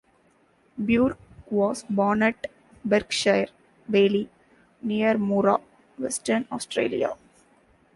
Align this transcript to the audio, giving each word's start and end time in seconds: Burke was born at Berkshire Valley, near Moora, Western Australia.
Burke 0.79 1.19
was 1.51 1.83
born 1.87 2.23
at 2.23 2.49
Berkshire 2.83 3.49
Valley, 3.87 4.27
near 4.81 5.15
Moora, 5.19 5.61
Western 5.99 6.47
Australia. 6.51 7.15